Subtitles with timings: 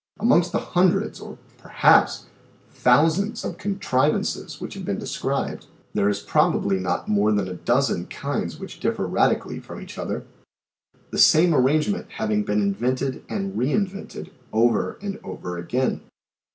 [0.19, 2.25] Amongst the hundreds, or, perhaps,
[2.71, 7.53] thousands, of contrivances which have been de scribed, there is probably not more than a
[7.53, 10.25] dozen kinds which differ radically from each other;
[11.11, 16.01] the same arrange ment having been invented and re invented over and over again.